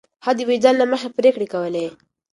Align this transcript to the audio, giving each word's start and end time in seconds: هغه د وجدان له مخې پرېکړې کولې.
هغه 0.25 0.33
د 0.37 0.39
وجدان 0.49 0.75
له 0.81 0.85
مخې 0.91 1.09
پرېکړې 1.17 1.47
کولې. 1.53 1.85